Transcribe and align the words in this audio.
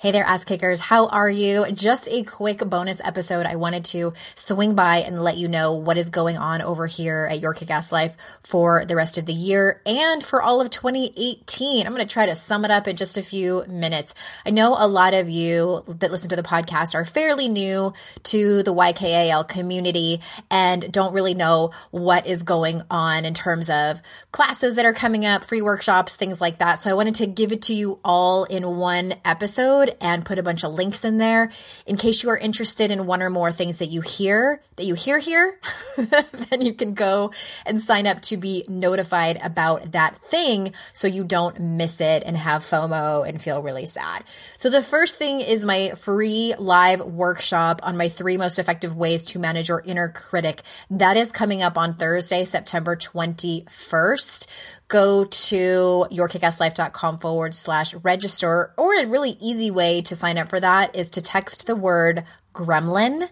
Hey 0.00 0.12
there, 0.12 0.22
ass 0.22 0.44
kickers. 0.44 0.78
How 0.78 1.08
are 1.08 1.28
you? 1.28 1.66
Just 1.72 2.08
a 2.08 2.22
quick 2.22 2.60
bonus 2.60 3.00
episode. 3.02 3.46
I 3.46 3.56
wanted 3.56 3.84
to 3.86 4.12
swing 4.36 4.76
by 4.76 4.98
and 4.98 5.24
let 5.24 5.38
you 5.38 5.48
know 5.48 5.74
what 5.74 5.98
is 5.98 6.08
going 6.08 6.38
on 6.38 6.62
over 6.62 6.86
here 6.86 7.28
at 7.28 7.40
Your 7.40 7.52
Kick 7.52 7.68
Ass 7.68 7.90
Life 7.90 8.16
for 8.40 8.84
the 8.84 8.94
rest 8.94 9.18
of 9.18 9.26
the 9.26 9.32
year 9.32 9.82
and 9.84 10.22
for 10.22 10.40
all 10.40 10.60
of 10.60 10.70
2018. 10.70 11.84
I'm 11.84 11.92
going 11.92 12.06
to 12.06 12.12
try 12.12 12.26
to 12.26 12.36
sum 12.36 12.64
it 12.64 12.70
up 12.70 12.86
in 12.86 12.94
just 12.94 13.16
a 13.16 13.22
few 13.22 13.64
minutes. 13.68 14.14
I 14.46 14.50
know 14.50 14.76
a 14.78 14.86
lot 14.86 15.14
of 15.14 15.28
you 15.28 15.82
that 15.88 16.12
listen 16.12 16.28
to 16.28 16.36
the 16.36 16.44
podcast 16.44 16.94
are 16.94 17.04
fairly 17.04 17.48
new 17.48 17.92
to 18.22 18.62
the 18.62 18.72
YKAL 18.72 19.48
community 19.48 20.20
and 20.48 20.92
don't 20.92 21.12
really 21.12 21.34
know 21.34 21.72
what 21.90 22.24
is 22.24 22.44
going 22.44 22.82
on 22.88 23.24
in 23.24 23.34
terms 23.34 23.68
of 23.68 24.00
classes 24.30 24.76
that 24.76 24.84
are 24.84 24.94
coming 24.94 25.26
up, 25.26 25.42
free 25.42 25.60
workshops, 25.60 26.14
things 26.14 26.40
like 26.40 26.58
that. 26.58 26.78
So 26.78 26.88
I 26.88 26.94
wanted 26.94 27.16
to 27.16 27.26
give 27.26 27.50
it 27.50 27.62
to 27.62 27.74
you 27.74 27.98
all 28.04 28.44
in 28.44 28.76
one 28.76 29.14
episode 29.24 29.87
episode 29.88 29.96
and 30.00 30.24
put 30.24 30.38
a 30.38 30.42
bunch 30.42 30.64
of 30.64 30.72
links 30.72 31.04
in 31.04 31.18
there 31.18 31.50
in 31.86 31.96
case 31.96 32.22
you 32.22 32.30
are 32.30 32.36
interested 32.36 32.90
in 32.90 33.06
one 33.06 33.22
or 33.22 33.30
more 33.30 33.52
things 33.52 33.78
that 33.78 33.86
you 33.86 34.00
hear 34.00 34.60
that 34.76 34.84
you 34.84 34.94
hear 34.94 35.18
here 35.18 35.58
then 36.50 36.60
you 36.60 36.72
can 36.72 36.94
go 36.94 37.30
and 37.66 37.80
sign 37.80 38.06
up 38.06 38.20
to 38.22 38.36
be 38.36 38.64
notified 38.68 39.38
about 39.42 39.92
that 39.92 40.16
thing 40.16 40.72
so 40.92 41.06
you 41.06 41.24
don't 41.24 41.58
miss 41.60 42.00
it 42.00 42.22
and 42.24 42.36
have 42.36 42.62
FOMO 42.62 43.28
and 43.28 43.42
feel 43.42 43.62
really 43.62 43.86
sad. 43.86 44.24
So 44.56 44.70
the 44.70 44.82
first 44.82 45.18
thing 45.18 45.40
is 45.40 45.64
my 45.64 45.90
free 45.90 46.54
live 46.58 47.00
workshop 47.00 47.80
on 47.82 47.96
my 47.96 48.08
three 48.08 48.36
most 48.36 48.58
effective 48.58 48.96
ways 48.96 49.24
to 49.24 49.38
manage 49.38 49.68
your 49.68 49.82
inner 49.84 50.08
critic. 50.08 50.62
That 50.90 51.16
is 51.16 51.32
coming 51.32 51.62
up 51.62 51.76
on 51.76 51.94
Thursday, 51.94 52.44
September 52.44 52.96
21st 52.96 54.78
go 54.88 55.24
to 55.24 56.06
yourkickasslife.com 56.10 57.18
forward 57.18 57.54
slash 57.54 57.94
register. 57.94 58.72
Or 58.76 58.94
a 58.94 59.06
really 59.06 59.36
easy 59.40 59.70
way 59.78 60.02
to 60.02 60.14
sign 60.16 60.38
up 60.38 60.48
for 60.48 60.58
that 60.58 60.96
is 60.96 61.10
to 61.10 61.22
text 61.22 61.68
the 61.68 61.76
word 61.76 62.24
gremlin 62.52 63.28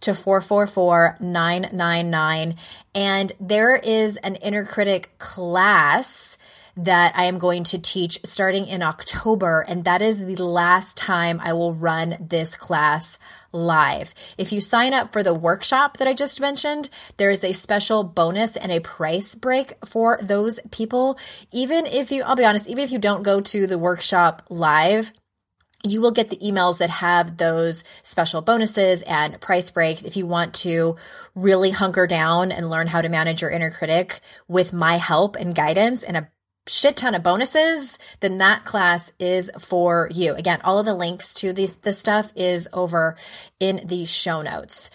to 0.00 0.12
444-999. 0.12 2.58
And 2.94 3.32
there 3.38 3.76
is 3.76 4.16
an 4.16 4.36
inner 4.36 4.64
critic 4.64 5.18
class 5.18 6.38
that 6.76 7.12
I 7.16 7.24
am 7.24 7.38
going 7.38 7.64
to 7.64 7.78
teach 7.78 8.20
starting 8.24 8.66
in 8.66 8.82
October. 8.82 9.64
And 9.68 9.84
that 9.84 10.00
is 10.00 10.24
the 10.24 10.42
last 10.42 10.96
time 10.96 11.38
I 11.42 11.52
will 11.52 11.74
run 11.74 12.16
this 12.18 12.56
class 12.56 13.18
live. 13.52 14.14
If 14.38 14.52
you 14.52 14.60
sign 14.60 14.94
up 14.94 15.12
for 15.12 15.22
the 15.22 15.34
workshop 15.34 15.98
that 15.98 16.08
I 16.08 16.14
just 16.14 16.40
mentioned, 16.40 16.88
there 17.16 17.30
is 17.30 17.44
a 17.44 17.52
special 17.52 18.04
bonus 18.04 18.56
and 18.56 18.72
a 18.72 18.80
price 18.80 19.34
break 19.34 19.74
for 19.84 20.18
those 20.22 20.60
people. 20.70 21.18
Even 21.52 21.84
if 21.84 22.10
you, 22.10 22.22
I'll 22.22 22.36
be 22.36 22.44
honest, 22.44 22.68
even 22.68 22.84
if 22.84 22.92
you 22.92 22.98
don't 22.98 23.24
go 23.24 23.40
to 23.40 23.66
the 23.66 23.78
workshop 23.78 24.42
live, 24.48 25.12
you 25.84 26.00
will 26.00 26.10
get 26.10 26.28
the 26.28 26.36
emails 26.36 26.78
that 26.78 26.90
have 26.90 27.36
those 27.36 27.84
special 28.02 28.42
bonuses 28.42 29.02
and 29.02 29.40
price 29.40 29.70
breaks 29.70 30.02
if 30.02 30.16
you 30.16 30.26
want 30.26 30.54
to 30.54 30.96
really 31.34 31.70
hunker 31.70 32.06
down 32.06 32.52
and 32.52 32.68
learn 32.68 32.86
how 32.86 33.00
to 33.00 33.08
manage 33.08 33.42
your 33.42 33.50
inner 33.50 33.70
critic 33.70 34.20
with 34.46 34.72
my 34.72 34.96
help 34.96 35.36
and 35.36 35.54
guidance 35.54 36.02
and 36.02 36.16
a 36.16 36.30
shit 36.66 36.96
ton 36.96 37.14
of 37.14 37.22
bonuses, 37.22 37.98
then 38.20 38.38
that 38.38 38.62
class 38.62 39.12
is 39.18 39.50
for 39.58 40.08
you. 40.12 40.34
Again, 40.34 40.60
all 40.62 40.78
of 40.78 40.86
the 40.86 40.94
links 40.94 41.32
to 41.34 41.52
these 41.52 41.74
the 41.76 41.92
stuff 41.92 42.32
is 42.36 42.68
over 42.72 43.16
in 43.58 43.86
the 43.86 44.04
show 44.04 44.42
notes. 44.42 44.90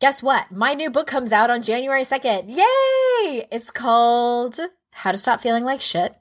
Guess 0.00 0.22
what? 0.22 0.50
My 0.52 0.74
new 0.74 0.90
book 0.90 1.06
comes 1.06 1.32
out 1.32 1.50
on 1.50 1.62
January 1.62 2.02
2nd. 2.02 2.48
Yay! 2.48 3.46
It's 3.50 3.70
called 3.70 4.58
How 4.92 5.12
to 5.12 5.18
Stop 5.18 5.40
Feeling 5.40 5.64
Like 5.64 5.80
Shit. 5.80 6.14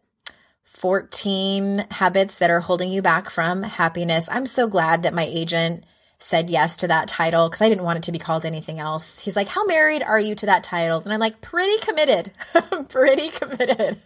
14 0.68 1.88
habits 1.92 2.38
that 2.38 2.52
are 2.52 2.60
holding 2.60 2.92
you 2.92 3.02
back 3.02 3.30
from 3.30 3.64
happiness. 3.64 4.28
I'm 4.30 4.46
so 4.46 4.68
glad 4.68 5.02
that 5.04 5.14
my 5.14 5.24
agent 5.24 5.86
said 6.20 6.50
yes 6.50 6.78
to 6.78 6.88
that 6.88 7.08
title 7.08 7.48
because 7.48 7.62
I 7.62 7.70
didn't 7.70 7.84
want 7.84 7.98
it 7.98 8.04
to 8.04 8.12
be 8.12 8.20
called 8.20 8.46
anything 8.46 8.80
else. 8.80 9.20
He's 9.20 9.36
like, 9.36 9.48
How 9.48 9.66
married 9.66 10.02
are 10.02 10.20
you 10.20 10.34
to 10.36 10.46
that 10.48 10.64
title? 10.64 11.00
And 11.00 11.14
I'm 11.14 11.20
like, 11.20 11.42
Pretty 11.42 11.78
committed. 11.86 12.32
pretty 12.90 13.30
committed. 13.30 14.02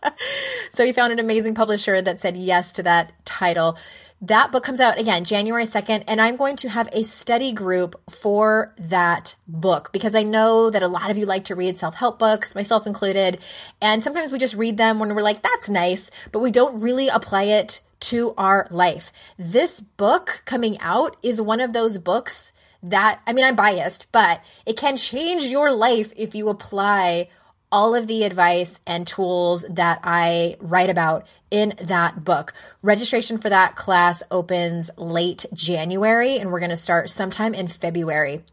so 0.70 0.84
he 0.84 0.92
found 0.92 1.12
an 1.12 1.20
amazing 1.20 1.54
publisher 1.54 2.02
that 2.02 2.18
said 2.18 2.36
yes 2.36 2.72
to 2.74 2.82
that 2.84 3.12
title. 3.24 3.78
That 4.22 4.50
book 4.50 4.64
comes 4.64 4.80
out 4.80 4.98
again 4.98 5.24
January 5.24 5.64
2nd, 5.64 6.04
and 6.08 6.20
I'm 6.20 6.36
going 6.36 6.56
to 6.56 6.70
have 6.70 6.88
a 6.92 7.02
study 7.02 7.52
group 7.52 8.00
for 8.10 8.74
that 8.78 9.36
book 9.46 9.92
because 9.92 10.14
I 10.14 10.22
know 10.22 10.70
that 10.70 10.82
a 10.82 10.88
lot 10.88 11.10
of 11.10 11.18
you 11.18 11.26
like 11.26 11.44
to 11.44 11.54
read 11.54 11.76
self 11.76 11.94
help 11.94 12.18
books, 12.18 12.54
myself 12.54 12.86
included. 12.86 13.38
And 13.80 14.02
sometimes 14.02 14.32
we 14.32 14.38
just 14.38 14.56
read 14.56 14.78
them 14.78 14.98
when 14.98 15.14
we're 15.14 15.22
like, 15.22 15.42
That's 15.42 15.68
nice, 15.68 16.10
but 16.32 16.40
we 16.40 16.50
don't 16.50 16.80
really 16.80 17.08
apply 17.08 17.44
it 17.44 17.80
to 18.00 18.34
our 18.36 18.66
life. 18.70 19.12
This 19.38 19.80
book 19.80 20.42
coming 20.44 20.78
out 20.80 21.16
is 21.22 21.40
one 21.40 21.60
of 21.60 21.72
those 21.72 21.98
books 21.98 22.52
that, 22.82 23.20
I 23.26 23.32
mean, 23.32 23.44
I'm 23.44 23.56
biased, 23.56 24.10
but 24.12 24.42
it 24.64 24.76
can 24.76 24.96
change 24.96 25.46
your 25.46 25.72
life 25.72 26.12
if 26.16 26.34
you 26.34 26.48
apply 26.48 27.28
all 27.72 27.94
of 27.94 28.06
the 28.06 28.22
advice 28.22 28.78
and 28.86 29.06
tools 29.06 29.64
that 29.68 29.98
I 30.04 30.56
write 30.60 30.88
about 30.88 31.26
in 31.50 31.74
that 31.82 32.24
book. 32.24 32.52
Registration 32.80 33.38
for 33.38 33.48
that 33.48 33.74
class 33.74 34.22
opens 34.30 34.90
late 34.96 35.46
January, 35.52 36.38
and 36.38 36.52
we're 36.52 36.60
going 36.60 36.70
to 36.70 36.76
start 36.76 37.10
sometime 37.10 37.54
in 37.54 37.66
February. 37.66 38.44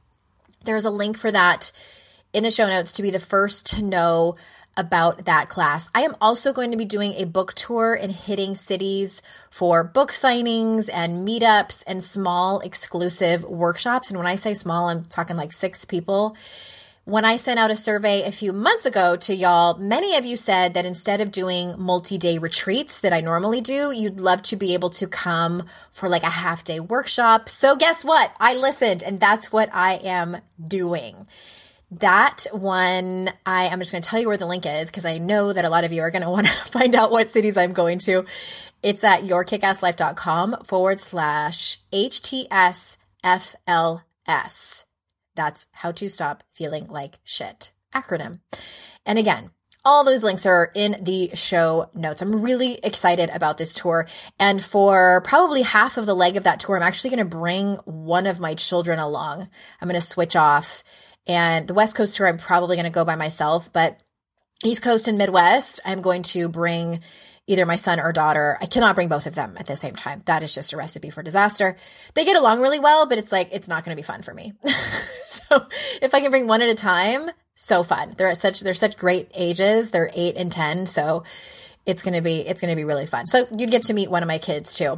There's 0.66 0.86
a 0.86 0.90
link 0.90 1.18
for 1.18 1.32
that 1.32 1.72
in 2.34 2.44
the 2.44 2.52
show 2.52 2.68
notes 2.68 2.94
to 2.94 3.04
be 3.04 3.12
the 3.12 3.20
first 3.20 3.68
to 3.68 3.84
know 3.84 4.36
about 4.76 5.26
that 5.26 5.50
class. 5.50 5.90
I 5.94 6.02
am 6.02 6.16
also 6.20 6.54
going 6.54 6.72
to 6.72 6.78
be 6.78 6.86
doing 6.86 7.14
a 7.14 7.26
book 7.26 7.54
tour 7.54 7.94
in 7.94 8.10
hitting 8.10 8.56
cities 8.56 9.22
for 9.50 9.84
book 9.84 10.12
signings 10.12 10.90
and 10.92 11.28
meetups 11.28 11.84
and 11.86 12.04
small 12.04 12.60
exclusive 12.60 13.44
workshops. 13.44 14.10
And 14.10 14.18
when 14.18 14.28
I 14.28 14.36
say 14.36 14.54
small, 14.54 14.90
I'm 14.90 15.06
talking 15.06 15.38
like 15.38 15.52
six 15.52 15.86
people. 15.86 16.36
When 17.06 17.26
I 17.26 17.36
sent 17.36 17.60
out 17.60 17.70
a 17.70 17.76
survey 17.76 18.24
a 18.24 18.32
few 18.32 18.54
months 18.54 18.86
ago 18.86 19.18
to 19.18 19.36
y'all, 19.36 19.78
many 19.78 20.16
of 20.16 20.26
you 20.26 20.38
said 20.38 20.74
that 20.74 20.86
instead 20.86 21.20
of 21.20 21.32
doing 21.32 21.76
multi 21.78 22.18
day 22.18 22.38
retreats 22.38 23.02
that 23.02 23.12
I 23.12 23.20
normally 23.20 23.60
do, 23.60 23.92
you'd 23.92 24.22
love 24.22 24.42
to 24.44 24.56
be 24.56 24.74
able 24.74 24.90
to 24.92 25.08
come 25.08 25.64
for 25.92 26.08
like 26.08 26.24
a 26.24 26.30
half 26.30 26.64
day 26.64 26.80
workshop. 26.80 27.50
So 27.50 27.76
guess 27.76 28.06
what? 28.06 28.34
I 28.40 28.56
listened 28.56 29.04
and 29.04 29.20
that's 29.20 29.52
what 29.52 29.70
I 29.74 29.96
am 29.96 30.38
doing 30.66 31.28
that 32.00 32.46
one, 32.52 33.30
I 33.46 33.66
am 33.66 33.80
just 33.80 33.92
going 33.92 34.02
to 34.02 34.10
tell 34.10 34.20
you 34.20 34.28
where 34.28 34.38
the 34.38 34.46
link 34.46 34.66
is 34.66 34.90
because 34.90 35.06
I 35.06 35.18
know 35.18 35.54
that 35.54 35.66
a 35.66 35.70
lot 35.70 35.84
of 35.84 35.92
you 35.92 36.02
are 36.02 36.12
going 36.12 36.22
to 36.24 36.30
want 36.30 36.48
to 36.48 36.54
find 36.54 36.96
out 36.96 37.12
what 37.12 37.30
cities 37.30 37.58
I'm 37.58 37.74
going 37.74 38.00
to. 38.00 38.26
It's 38.82 39.04
at 39.04 39.22
yourkickasslife.com 39.24 40.64
forward 40.66 41.00
slash 41.00 41.78
HTSFLS. 41.92 42.96
That's 45.36 45.66
how 45.72 45.92
to 45.92 46.10
stop 46.10 46.44
feeling 46.52 46.86
like 46.88 47.18
shit 47.24 47.72
acronym. 47.94 48.40
And 49.06 49.18
again, 49.18 49.52
all 49.86 50.06
those 50.06 50.24
links 50.24 50.46
are 50.46 50.72
in 50.74 50.96
the 51.02 51.32
show 51.34 51.90
notes. 51.94 52.22
I'm 52.22 52.42
really 52.42 52.80
excited 52.84 53.30
about 53.32 53.58
this 53.58 53.74
tour. 53.74 54.08
And 54.40 54.64
for 54.64 55.22
probably 55.26 55.62
half 55.64 55.98
of 55.98 56.06
the 56.06 56.16
leg 56.16 56.38
of 56.38 56.46
that 56.46 56.60
tour, 56.62 56.78
I'm 56.78 56.84
actually 56.84 57.10
going 57.16 57.30
to 57.30 57.38
bring 57.38 57.76
one 57.86 58.26
of 58.26 58.40
my 58.40 58.54
children 58.54 59.00
along. 59.00 59.50
I'm 59.82 59.88
going 59.90 60.00
to 60.00 60.06
switch 60.06 60.36
off 60.36 60.84
And 61.28 61.68
the 61.68 61.74
West 61.74 61.96
Coast 61.96 62.16
tour, 62.18 62.28
I'm 62.28 62.38
probably 62.38 62.76
going 62.76 62.86
to 62.86 62.92
go 62.92 63.06
by 63.06 63.16
myself, 63.16 63.72
but 63.72 64.02
East 64.64 64.82
Coast 64.82 65.08
and 65.08 65.18
Midwest, 65.18 65.80
I'm 65.86 66.02
going 66.02 66.24
to 66.24 66.50
bring 66.50 67.02
either 67.48 67.66
my 67.66 67.76
son 67.76 68.00
or 68.00 68.12
daughter. 68.12 68.58
I 68.62 68.66
cannot 68.66 68.96
bring 68.96 69.10
both 69.10 69.26
of 69.26 69.36
them 69.36 69.56
at 69.58 69.66
the 69.66 69.76
same 69.76 69.96
time. 69.96 70.22
That 70.26 70.44
is 70.44 70.56
just 70.56 70.72
a 70.74 70.78
recipe 70.78 71.10
for 71.10 71.22
disaster. 71.22 71.76
They 72.14 72.24
get 72.24 72.38
along 72.38 72.62
really 72.62 72.80
well, 72.80 73.06
but 73.06 73.18
it's 73.18 73.32
like, 73.32 73.50
it's 73.52 73.68
not 73.68 73.84
going 73.84 73.96
to 73.96 74.00
be 74.00 74.06
fun 74.06 74.22
for 74.22 74.34
me. 74.34 74.54
so 75.26 75.66
if 76.02 76.14
I 76.14 76.22
can 76.22 76.32
bring 76.32 76.48
one 76.48 76.62
at 76.62 76.70
a 76.70 76.76
time, 76.76 77.30
so 77.56 77.84
fun. 77.84 78.14
They're 78.18 78.30
at 78.30 78.38
such, 78.38 78.62
they're 78.62 78.74
such 78.74 78.98
great 78.98 79.30
ages. 79.36 79.92
They're 79.92 80.10
eight 80.14 80.38
and 80.38 80.52
10. 80.52 80.88
So 80.88 81.24
it's 81.86 82.02
going 82.02 82.16
to 82.16 82.22
be, 82.22 82.40
it's 82.40 82.62
going 82.62 82.72
to 82.72 82.76
be 82.76 82.86
really 82.86 83.06
fun. 83.06 83.28
So 83.28 83.46
you'd 83.56 83.72
get 83.72 83.84
to 83.84 83.94
meet 83.94 84.10
one 84.10 84.24
of 84.24 84.28
my 84.28 84.38
kids 84.38 84.74
too. 84.74 84.98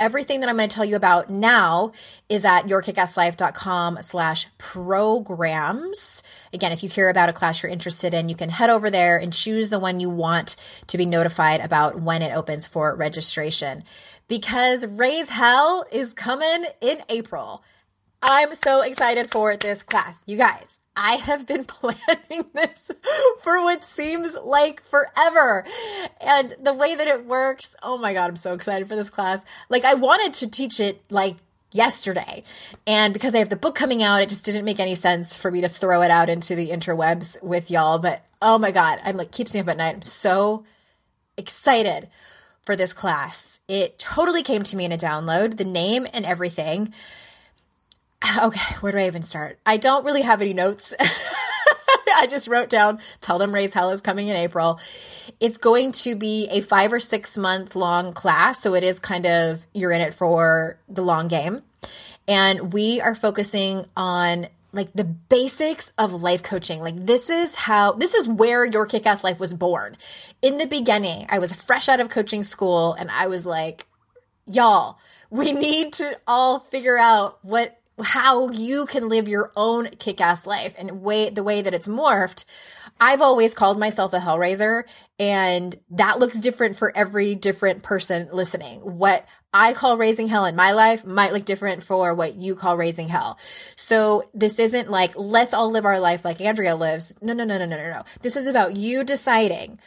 everything 0.00 0.40
that 0.40 0.48
I'm 0.48 0.56
going 0.56 0.68
to 0.68 0.74
tell 0.74 0.84
you 0.84 0.96
about 0.96 1.30
now 1.30 1.92
is 2.28 2.44
at 2.44 2.64
yourkickasslife.com 2.64 3.98
slash 4.00 4.46
programs. 4.58 6.22
Again, 6.52 6.72
if 6.72 6.82
you 6.82 6.88
hear 6.88 7.08
about 7.08 7.28
a 7.28 7.32
class 7.32 7.62
you're 7.62 7.70
interested 7.70 8.14
in, 8.14 8.28
you 8.28 8.34
can 8.34 8.48
head 8.48 8.70
over 8.70 8.90
there 8.90 9.18
and 9.18 9.32
choose 9.32 9.68
the 9.68 9.78
one 9.78 10.00
you 10.00 10.10
want 10.10 10.56
to 10.88 10.98
be 10.98 11.06
notified 11.06 11.60
about 11.60 12.00
when 12.00 12.22
it 12.22 12.34
opens 12.34 12.66
for 12.66 12.96
registration. 12.96 13.84
Because 14.26 14.86
Raise 14.86 15.28
Hell 15.28 15.84
is 15.92 16.14
coming 16.14 16.64
in 16.80 16.98
April. 17.08 17.62
I'm 18.22 18.54
so 18.54 18.82
excited 18.82 19.30
for 19.30 19.56
this 19.56 19.82
class. 19.82 20.22
You 20.26 20.36
guys, 20.36 20.78
I 21.02 21.14
have 21.14 21.46
been 21.46 21.64
planning 21.66 22.44
this 22.52 22.90
for 23.40 23.64
what 23.64 23.82
seems 23.82 24.36
like 24.36 24.84
forever. 24.84 25.64
And 26.20 26.54
the 26.60 26.74
way 26.74 26.94
that 26.94 27.08
it 27.08 27.24
works, 27.24 27.74
oh 27.82 27.96
my 27.96 28.12
God, 28.12 28.28
I'm 28.28 28.36
so 28.36 28.52
excited 28.52 28.86
for 28.86 28.96
this 28.96 29.08
class. 29.08 29.44
Like, 29.70 29.84
I 29.84 29.94
wanted 29.94 30.34
to 30.34 30.50
teach 30.50 30.78
it 30.78 31.02
like 31.08 31.36
yesterday. 31.72 32.42
And 32.86 33.14
because 33.14 33.34
I 33.34 33.38
have 33.38 33.48
the 33.48 33.56
book 33.56 33.74
coming 33.74 34.02
out, 34.02 34.20
it 34.20 34.28
just 34.28 34.44
didn't 34.44 34.64
make 34.64 34.78
any 34.78 34.94
sense 34.94 35.34
for 35.36 35.50
me 35.50 35.62
to 35.62 35.68
throw 35.68 36.02
it 36.02 36.10
out 36.10 36.28
into 36.28 36.54
the 36.54 36.68
interwebs 36.68 37.42
with 37.42 37.70
y'all. 37.70 37.98
But 37.98 38.22
oh 38.42 38.58
my 38.58 38.70
God, 38.70 38.98
I'm 39.02 39.16
like, 39.16 39.32
keeps 39.32 39.54
me 39.54 39.60
up 39.60 39.68
at 39.68 39.78
night. 39.78 39.94
I'm 39.94 40.02
so 40.02 40.64
excited 41.38 42.08
for 42.62 42.76
this 42.76 42.92
class. 42.92 43.60
It 43.68 43.98
totally 43.98 44.42
came 44.42 44.64
to 44.64 44.76
me 44.76 44.84
in 44.84 44.92
a 44.92 44.98
download, 44.98 45.56
the 45.56 45.64
name 45.64 46.06
and 46.12 46.26
everything. 46.26 46.92
Okay, 48.42 48.74
where 48.80 48.92
do 48.92 48.98
I 48.98 49.06
even 49.06 49.22
start? 49.22 49.58
I 49.66 49.76
don't 49.76 50.04
really 50.04 50.22
have 50.22 50.40
any 50.40 50.52
notes. 50.52 50.94
I 52.16 52.26
just 52.26 52.48
wrote 52.48 52.68
down, 52.68 52.98
tell 53.20 53.38
them 53.38 53.54
Raise 53.54 53.72
Hell 53.72 53.90
is 53.90 54.00
coming 54.00 54.28
in 54.28 54.36
April. 54.36 54.78
It's 55.40 55.56
going 55.56 55.92
to 55.92 56.14
be 56.14 56.48
a 56.50 56.60
five 56.60 56.92
or 56.92 57.00
six 57.00 57.38
month 57.38 57.74
long 57.74 58.12
class. 58.12 58.60
So 58.60 58.74
it 58.74 58.84
is 58.84 58.98
kind 58.98 59.26
of, 59.26 59.66
you're 59.72 59.92
in 59.92 60.00
it 60.00 60.14
for 60.14 60.78
the 60.88 61.02
long 61.02 61.28
game. 61.28 61.62
And 62.28 62.72
we 62.72 63.00
are 63.00 63.14
focusing 63.14 63.86
on 63.96 64.48
like 64.72 64.92
the 64.92 65.04
basics 65.04 65.92
of 65.98 66.22
life 66.22 66.42
coaching. 66.42 66.80
Like 66.80 67.06
this 67.06 67.30
is 67.30 67.56
how, 67.56 67.92
this 67.92 68.14
is 68.14 68.28
where 68.28 68.64
your 68.64 68.86
kick 68.86 69.06
ass 69.06 69.24
life 69.24 69.40
was 69.40 69.54
born. 69.54 69.96
In 70.42 70.58
the 70.58 70.66
beginning, 70.66 71.26
I 71.30 71.38
was 71.38 71.52
fresh 71.52 71.88
out 71.88 72.00
of 72.00 72.08
coaching 72.08 72.44
school 72.44 72.92
and 72.92 73.10
I 73.10 73.26
was 73.26 73.46
like, 73.46 73.86
y'all, 74.46 74.98
we 75.30 75.52
need 75.52 75.94
to 75.94 76.20
all 76.26 76.58
figure 76.58 76.98
out 76.98 77.38
what 77.42 77.79
how 78.02 78.50
you 78.50 78.86
can 78.86 79.08
live 79.08 79.28
your 79.28 79.52
own 79.56 79.88
kick-ass 79.98 80.46
life 80.46 80.74
and 80.78 81.02
way 81.02 81.30
the 81.30 81.42
way 81.42 81.62
that 81.62 81.74
it's 81.74 81.88
morphed 81.88 82.44
i've 83.00 83.20
always 83.20 83.54
called 83.54 83.78
myself 83.78 84.12
a 84.12 84.18
hellraiser 84.18 84.84
and 85.20 85.78
that 85.90 86.18
looks 86.18 86.40
different 86.40 86.76
for 86.76 86.96
every 86.96 87.34
different 87.34 87.82
person 87.82 88.28
listening. 88.32 88.80
What 88.80 89.28
i 89.52 89.74
call 89.74 89.98
raising 89.98 90.28
hell 90.28 90.46
in 90.46 90.56
my 90.56 90.72
life 90.72 91.04
might 91.04 91.34
look 91.34 91.44
different 91.44 91.82
for 91.82 92.14
what 92.14 92.36
you 92.36 92.56
call 92.56 92.78
raising 92.78 93.08
hell. 93.08 93.38
So 93.76 94.24
this 94.32 94.58
isn't 94.58 94.90
like 94.90 95.12
let's 95.16 95.52
all 95.52 95.70
live 95.70 95.84
our 95.84 96.00
life 96.00 96.24
like 96.24 96.40
andrea 96.40 96.74
lives. 96.74 97.14
No 97.20 97.34
no 97.34 97.44
no 97.44 97.58
no 97.58 97.66
no 97.66 97.76
no 97.76 97.92
no. 97.92 98.02
This 98.22 98.34
is 98.34 98.46
about 98.46 98.76
you 98.76 99.04
deciding 99.04 99.78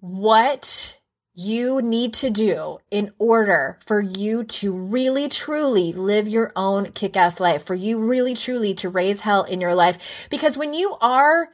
what 0.00 0.98
you 1.34 1.82
need 1.82 2.14
to 2.14 2.30
do 2.30 2.78
in 2.90 3.12
order 3.18 3.78
for 3.84 4.00
you 4.00 4.44
to 4.44 4.72
really 4.72 5.28
truly 5.28 5.92
live 5.92 6.28
your 6.28 6.52
own 6.54 6.92
kick 6.92 7.16
ass 7.16 7.40
life, 7.40 7.64
for 7.64 7.74
you 7.74 7.98
really 7.98 8.34
truly 8.34 8.72
to 8.74 8.88
raise 8.88 9.20
hell 9.20 9.42
in 9.42 9.60
your 9.60 9.74
life. 9.74 10.28
Because 10.30 10.56
when 10.56 10.74
you 10.74 10.96
are 11.00 11.48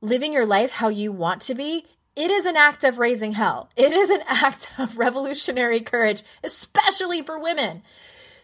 living 0.00 0.32
your 0.32 0.46
life 0.46 0.72
how 0.72 0.88
you 0.88 1.12
want 1.12 1.42
to 1.42 1.54
be, 1.54 1.84
it 2.16 2.30
is 2.30 2.46
an 2.46 2.56
act 2.56 2.82
of 2.82 2.98
raising 2.98 3.32
hell. 3.32 3.68
It 3.76 3.92
is 3.92 4.08
an 4.08 4.22
act 4.28 4.68
of 4.78 4.96
revolutionary 4.96 5.80
courage, 5.80 6.22
especially 6.42 7.20
for 7.20 7.38
women. 7.38 7.82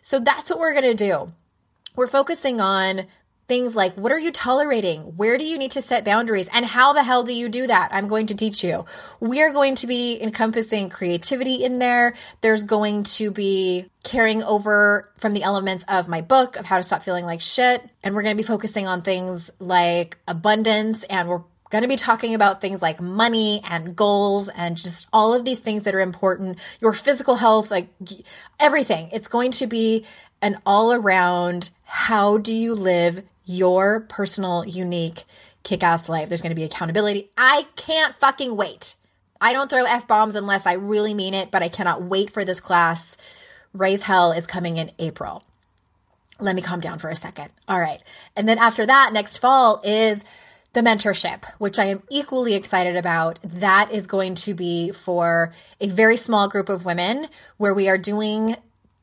So 0.03 0.21
that's 0.21 0.51
what 0.51 0.59
we're 0.59 0.75
going 0.75 0.95
to 0.95 1.09
do. 1.09 1.29
We're 1.97 2.07
focusing 2.07 2.61
on 2.61 3.07
things 3.49 3.75
like 3.77 3.95
what 3.95 4.13
are 4.13 4.19
you 4.19 4.31
tolerating? 4.31 5.17
Where 5.17 5.37
do 5.39 5.45
you 5.45 5.59
need 5.59 5.73
to 5.73 5.83
set 5.83 6.05
boundaries? 6.05 6.49
And 6.53 6.65
how 6.65 6.93
the 6.93 7.03
hell 7.03 7.23
do 7.23 7.35
you 7.35 7.49
do 7.49 7.67
that? 7.67 7.91
I'm 7.93 8.09
going 8.09 8.27
to 8.29 8.35
teach 8.35 8.65
you. 8.65 8.85
We 9.21 9.43
are 9.43 9.53
going 9.53 9.75
to 9.77 9.87
be 9.87 10.21
encompassing 10.23 10.89
creativity 10.89 11.65
in 11.65 11.79
there. 11.79 12.15
There's 12.41 12.65
going 12.65 13.05
to 13.05 13.31
be 13.31 13.87
carrying 14.05 14.43
over 14.43 15.11
from 15.19 15.35
the 15.35 15.43
elements 15.43 15.85
of 15.89 16.09
my 16.09 16.21
book 16.21 16.57
of 16.57 16.65
how 16.65 16.77
to 16.77 16.83
stop 16.83 17.03
feeling 17.03 17.25
like 17.25 17.41
shit. 17.41 17.89
And 18.03 18.15
we're 18.15 18.23
going 18.23 18.37
to 18.37 18.43
be 18.43 18.47
focusing 18.47 18.87
on 18.87 19.03
things 19.03 19.51
like 19.59 20.19
abundance 20.27 21.05
and 21.05 21.29
we're 21.29 21.43
going 21.73 21.83
to 21.83 21.89
be 21.89 21.97
talking 21.97 22.35
about 22.35 22.61
things 22.61 22.83
like 22.83 23.01
money 23.01 23.63
and 23.65 23.97
goals 23.97 24.51
and 24.51 24.77
just 24.77 25.09
all 25.11 25.33
of 25.33 25.47
these 25.47 25.61
things 25.61 25.85
that 25.85 25.95
are 25.95 26.01
important, 26.01 26.59
your 26.81 26.93
physical 26.93 27.37
health, 27.37 27.71
like 27.71 27.89
everything. 28.61 29.09
It's 29.11 29.27
going 29.27 29.53
to 29.53 29.67
be 29.67 30.05
an 30.43 30.59
all 30.67 30.93
around 30.93 31.71
how 31.85 32.37
do 32.37 32.55
you 32.55 32.75
live 32.75 33.23
your 33.45 34.01
personal, 34.01 34.65
unique, 34.67 35.25
kick 35.63 35.83
ass 35.83 36.09
life. 36.09 36.29
There's 36.29 36.43
going 36.43 36.51
to 36.51 36.57
be 36.57 36.65
accountability. 36.65 37.31
I 37.37 37.67
can't 37.77 38.15
fucking 38.15 38.57
wait. 38.57 38.97
I 39.41 39.53
don't 39.53 39.69
throw 39.69 39.85
F 39.85 40.07
bombs 40.07 40.37
unless 40.37 40.67
I 40.67 40.75
really 40.75 41.15
mean 41.15 41.35
it, 41.35 41.51
but 41.51 41.63
I 41.63 41.69
cannot 41.69 42.03
wait 42.03 42.31
for 42.31 42.45
this 42.45 42.61
class. 42.61 43.17
Raise 43.73 44.05
Hell 44.05 44.33
is 44.33 44.47
coming 44.47 44.77
in 44.77 44.93
April. 44.99 45.43
Let 46.39 46.55
me 46.55 46.63
calm 46.63 46.81
down 46.81 46.99
for 46.99 47.09
a 47.09 47.17
second. 47.17 47.51
All 47.69 47.81
right. 47.81 48.03
And 48.37 48.49
then 48.49 48.59
after 48.59 48.87
that, 48.87 49.13
next 49.13 49.39
fall 49.39 49.81
is 49.85 50.25
the 50.73 50.81
mentorship, 50.81 51.45
which 51.59 51.79
I 51.79 51.87
am 51.87 52.03
equally 52.11 52.55
excited 52.55 52.97
about. 52.97 53.39
That 53.43 53.91
is 53.93 54.07
going 54.07 54.35
to 54.37 54.55
be 54.55 54.91
for 54.91 55.53
a 55.81 55.89
very 55.89 56.17
small 56.17 56.49
group 56.49 56.69
of 56.69 56.85
women 56.85 57.27
where 57.57 57.75
we 57.75 57.89
are 57.89 57.99
doing 57.99 58.57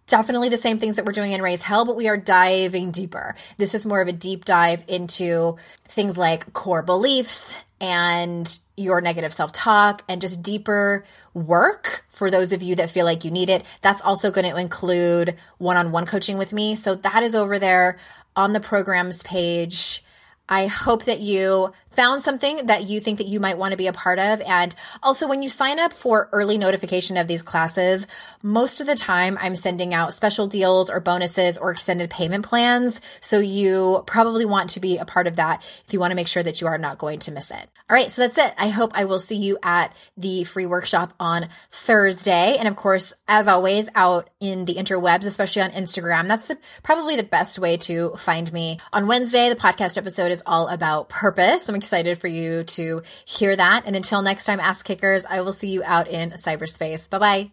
definitely 0.10 0.50
the 0.50 0.58
same 0.58 0.78
things 0.78 0.98
that 0.98 1.06
we're 1.06 1.13
doing 1.13 1.32
in 1.32 1.42
Raise 1.42 1.63
Hell, 1.63 1.86
but 1.86 1.96
we 1.96 2.10
are 2.10 2.18
diving 2.18 2.92
deeper. 2.92 3.36
This 3.58 3.74
is 3.74 3.86
more 3.86 4.01
of 4.01 4.08
a 4.08 4.13
deep 4.13 4.44
dive 4.44 4.84
into 4.88 5.56
things 5.86 6.18
like 6.18 6.51
core 6.54 6.82
beliefs 6.82 7.63
and 7.82 8.60
your 8.75 9.01
negative 9.01 9.32
self 9.32 9.51
talk 9.51 10.04
and 10.10 10.20
just 10.20 10.42
deeper 10.42 11.04
work 11.34 12.06
for 12.10 12.30
those 12.30 12.51
of 12.51 12.62
you 12.62 12.75
that 12.75 12.89
feel 12.89 13.06
like 13.06 13.24
you 13.24 13.32
need 13.32 13.50
it. 13.50 13.63
That's 13.82 14.01
also 14.01 14.32
going 14.32 14.50
to 14.50 14.60
include 14.60 15.36
one 15.58 15.78
on 15.78 15.92
one 15.92 16.06
coaching 16.06 16.38
with 16.38 16.51
me. 16.51 16.75
So 16.75 16.96
that 16.96 17.24
is 17.24 17.36
over 17.36 17.60
there 17.60 17.98
on 18.36 18.54
the 18.54 18.60
programs 18.60 19.24
page. 19.24 20.04
I 20.50 20.68
hope 20.68 21.06
that 21.06 21.20
you 21.20 21.72
found 21.91 22.24
something 22.24 22.68
that 22.68 22.88
you 22.89 23.00
think 23.00 23.18
that 23.18 23.27
you 23.27 23.39
might 23.39 23.58
want 23.58 23.72
to 23.72 23.77
be 23.77 23.88
a 23.88 23.94
part 23.94 24.20
of. 24.20 24.41
And 24.41 24.74
also 25.01 25.27
when 25.27 25.41
you 25.44 25.50
sign 25.50 25.79
up 25.79 25.94
for 25.94 26.29
early 26.32 26.58
notification 26.58 27.18
of 27.18 27.27
these 27.27 27.41
classes, 27.41 28.08
most 28.44 28.82
of 28.82 28.88
the 28.88 28.96
time 28.96 29.38
I'm 29.41 29.56
sending 29.56 29.94
out 29.94 30.13
special 30.13 30.48
deals 30.48 30.89
or 30.89 31.00
bonuses 31.00 31.58
or 31.58 31.72
extended 31.72 32.10
payment 32.10 32.46
plans. 32.46 33.01
So 33.22 33.39
you 33.39 34.03
probably 34.08 34.46
want 34.46 34.72
to 34.72 34.79
be 34.79 34.98
a 34.98 35.06
part 35.06 35.27
of 35.27 35.36
that 35.38 35.63
if 35.86 35.94
you 35.94 36.00
want 36.00 36.12
to 36.12 36.15
make 36.15 36.27
sure 36.27 36.44
that 36.44 36.62
you 36.62 36.68
are 36.68 36.77
not 36.77 36.98
going 36.98 37.20
to 37.20 37.32
miss 37.32 37.51
it. 37.51 37.70
All 37.89 37.96
right. 37.96 38.12
So 38.12 38.22
that's 38.22 38.38
it. 38.38 38.53
I 38.58 38.70
hope 38.70 38.91
I 38.94 39.06
will 39.06 39.20
see 39.20 39.38
you 39.38 39.58
at 39.63 39.96
the 40.18 40.44
free 40.44 40.65
workshop 40.65 41.13
on 41.20 41.48
Thursday. 41.70 42.56
And 42.58 42.68
of 42.68 42.75
course, 42.75 43.13
as 43.27 43.48
always, 43.48 43.89
out 43.96 44.29
in 44.39 44.65
the 44.65 44.75
interwebs, 44.75 45.25
especially 45.25 45.63
on 45.63 45.72
Instagram. 45.72 46.27
That's 46.27 46.46
the 46.46 46.58
probably 46.84 47.15
the 47.15 47.24
best 47.24 47.60
way 47.60 47.77
to 47.77 48.12
find 48.15 48.51
me. 48.53 48.77
On 48.94 49.08
Wednesday, 49.08 49.50
the 49.50 49.56
podcast 49.56 49.98
episode 49.98 50.32
is 50.32 50.38
all 50.46 50.67
about 50.67 51.10
purpose. 51.10 51.69
I'm 51.69 51.75
excited 51.75 52.17
for 52.17 52.27
you 52.27 52.63
to 52.63 53.01
hear 53.25 53.55
that. 53.55 53.84
And 53.86 53.96
until 53.96 54.22
next 54.22 54.46
time, 54.46 54.60
Ask 54.60 54.86
Kickers, 54.86 55.25
I 55.25 55.41
will 55.41 55.51
see 55.51 55.69
you 55.69 55.84
out 55.84 56.08
in 56.08 56.31
cyberspace. 56.31 57.10
Bye 57.10 57.19
bye. 57.19 57.51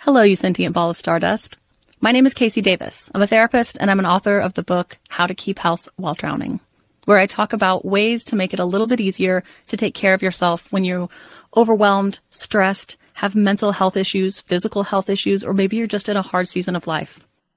Hello, 0.00 0.22
you 0.22 0.36
sentient 0.36 0.74
ball 0.74 0.90
of 0.90 0.96
stardust. 0.96 1.56
My 2.00 2.12
name 2.12 2.26
is 2.26 2.34
KC 2.34 2.62
Davis. 2.62 3.10
I'm 3.14 3.22
a 3.22 3.26
therapist 3.26 3.78
and 3.80 3.90
I'm 3.90 3.98
an 3.98 4.06
author 4.06 4.38
of 4.38 4.54
the 4.54 4.62
book 4.62 4.98
How 5.08 5.26
to 5.26 5.34
Keep 5.34 5.60
House 5.60 5.88
While 5.96 6.14
Drowning, 6.14 6.60
where 7.06 7.18
I 7.18 7.26
talk 7.26 7.52
about 7.52 7.86
ways 7.86 8.24
to 8.24 8.36
make 8.36 8.52
it 8.52 8.60
a 8.60 8.64
little 8.66 8.86
bit 8.86 9.00
easier 9.00 9.42
to 9.68 9.76
take 9.76 9.94
care 9.94 10.12
of 10.12 10.22
yourself 10.22 10.70
when 10.70 10.84
you're 10.84 11.08
overwhelmed, 11.56 12.18
stressed, 12.30 12.98
have 13.14 13.34
mental 13.34 13.72
health 13.72 13.96
issues, 13.96 14.40
physical 14.40 14.82
health 14.82 15.08
issues, 15.08 15.44
or 15.44 15.54
maybe 15.54 15.76
you're 15.76 15.86
just 15.86 16.08
in 16.08 16.16
a 16.16 16.22
hard 16.22 16.48
season 16.48 16.76
of 16.76 16.86
life. 16.86 17.26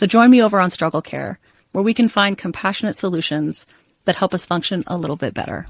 So 0.00 0.06
join 0.06 0.30
me 0.30 0.42
over 0.42 0.58
on 0.58 0.70
Struggle 0.70 1.02
Care, 1.02 1.38
where 1.72 1.84
we 1.84 1.92
can 1.92 2.08
find 2.08 2.38
compassionate 2.38 2.96
solutions 2.96 3.66
that 4.06 4.16
help 4.16 4.32
us 4.32 4.46
function 4.46 4.82
a 4.86 4.96
little 4.96 5.14
bit 5.14 5.34
better. 5.34 5.66